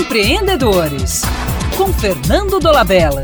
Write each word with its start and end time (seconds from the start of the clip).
Empreendedores, 0.00 1.20
com 1.76 1.92
Fernando 1.92 2.58
Dolabella. 2.58 3.20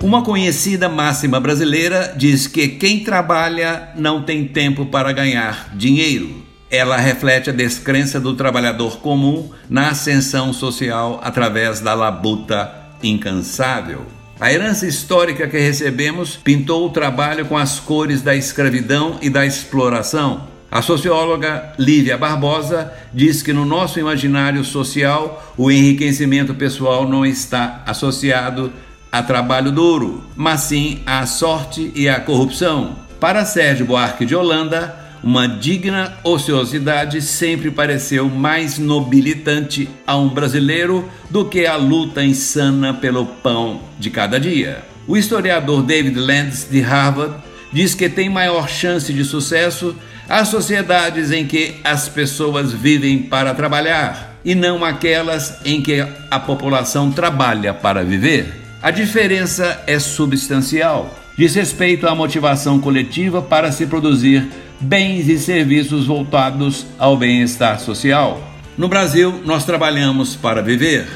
Uma 0.00 0.22
conhecida 0.22 0.88
máxima 0.88 1.40
brasileira 1.40 2.14
diz 2.16 2.46
que 2.46 2.68
quem 2.68 3.00
trabalha 3.00 3.88
não 3.96 4.22
tem 4.22 4.46
tempo 4.46 4.86
para 4.86 5.10
ganhar 5.10 5.70
dinheiro. 5.74 6.44
Ela 6.70 6.96
reflete 6.96 7.50
a 7.50 7.52
descrença 7.52 8.20
do 8.20 8.36
trabalhador 8.36 9.00
comum 9.00 9.50
na 9.68 9.88
ascensão 9.88 10.52
social 10.52 11.20
através 11.24 11.80
da 11.80 11.92
labuta 11.92 12.72
incansável. 13.02 14.06
A 14.38 14.52
herança 14.52 14.86
histórica 14.86 15.48
que 15.48 15.58
recebemos 15.58 16.36
pintou 16.36 16.86
o 16.86 16.90
trabalho 16.90 17.46
com 17.46 17.58
as 17.58 17.80
cores 17.80 18.22
da 18.22 18.36
escravidão 18.36 19.18
e 19.20 19.28
da 19.28 19.44
exploração. 19.44 20.56
A 20.70 20.82
socióloga 20.82 21.72
Lívia 21.78 22.18
Barbosa 22.18 22.92
diz 23.12 23.42
que 23.42 23.54
no 23.54 23.64
nosso 23.64 23.98
imaginário 23.98 24.62
social 24.62 25.54
o 25.56 25.70
enriquecimento 25.70 26.54
pessoal 26.54 27.08
não 27.08 27.24
está 27.24 27.82
associado 27.86 28.70
a 29.10 29.22
trabalho 29.22 29.72
duro, 29.72 30.22
mas 30.36 30.60
sim 30.60 31.00
à 31.06 31.24
sorte 31.24 31.90
e 31.94 32.06
à 32.06 32.20
corrupção. 32.20 32.96
Para 33.18 33.46
Sérgio 33.46 33.86
Buarque 33.86 34.26
de 34.26 34.36
Holanda, 34.36 34.94
uma 35.24 35.48
digna 35.48 36.18
ociosidade 36.22 37.22
sempre 37.22 37.70
pareceu 37.70 38.28
mais 38.28 38.78
nobilitante 38.78 39.88
a 40.06 40.18
um 40.18 40.28
brasileiro 40.28 41.08
do 41.30 41.46
que 41.46 41.64
a 41.64 41.76
luta 41.76 42.22
insana 42.22 42.92
pelo 42.92 43.24
pão 43.24 43.80
de 43.98 44.10
cada 44.10 44.38
dia. 44.38 44.84
O 45.06 45.16
historiador 45.16 45.82
David 45.82 46.18
Landes, 46.18 46.68
de 46.70 46.82
Harvard, 46.82 47.36
diz 47.72 47.94
que 47.94 48.08
tem 48.08 48.28
maior 48.28 48.68
chance 48.68 49.12
de 49.12 49.24
sucesso 49.24 49.96
as 50.28 50.48
sociedades 50.48 51.30
em 51.32 51.46
que 51.46 51.76
as 51.82 52.08
pessoas 52.08 52.72
vivem 52.72 53.18
para 53.18 53.54
trabalhar 53.54 54.38
e 54.44 54.54
não 54.54 54.84
aquelas 54.84 55.58
em 55.64 55.80
que 55.80 56.04
a 56.30 56.38
população 56.38 57.10
trabalha 57.10 57.72
para 57.72 58.04
viver. 58.04 58.54
A 58.82 58.90
diferença 58.90 59.82
é 59.86 59.98
substancial. 59.98 61.14
Diz 61.36 61.54
respeito 61.54 62.06
à 62.06 62.14
motivação 62.14 62.80
coletiva 62.80 63.40
para 63.40 63.72
se 63.72 63.86
produzir 63.86 64.46
bens 64.80 65.28
e 65.28 65.38
serviços 65.38 66.06
voltados 66.06 66.86
ao 66.98 67.16
bem-estar 67.16 67.80
social. 67.80 68.42
No 68.76 68.88
Brasil, 68.88 69.42
nós 69.44 69.64
trabalhamos 69.64 70.36
para 70.36 70.62
viver. 70.62 71.06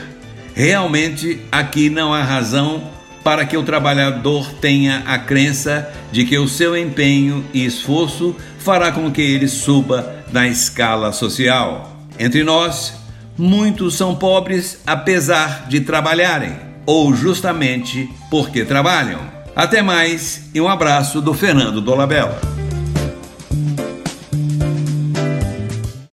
Realmente, 0.54 1.40
aqui 1.50 1.88
não 1.88 2.12
há 2.12 2.22
razão 2.22 2.82
para 3.22 3.44
que 3.44 3.56
o 3.56 3.62
trabalhador 3.62 4.52
tenha 4.60 5.02
a 5.06 5.18
crença 5.18 5.92
de 6.10 6.24
que 6.24 6.38
o 6.38 6.48
seu 6.48 6.76
empenho 6.76 7.44
e 7.52 7.64
esforço 7.64 8.36
fará 8.58 8.92
com 8.92 9.10
que 9.10 9.22
ele 9.22 9.48
suba 9.48 10.24
na 10.32 10.48
escala 10.48 11.12
social. 11.12 11.96
Entre 12.18 12.42
nós, 12.42 12.94
muitos 13.36 13.94
são 13.94 14.14
pobres 14.14 14.80
apesar 14.86 15.66
de 15.68 15.80
trabalharem 15.80 16.56
ou 16.86 17.14
justamente 17.14 18.08
porque 18.30 18.64
trabalham. 18.64 19.20
Até 19.54 19.82
mais 19.82 20.50
e 20.54 20.60
um 20.60 20.68
abraço 20.68 21.20
do 21.20 21.34
Fernando 21.34 21.80
Dolabella. 21.80 22.61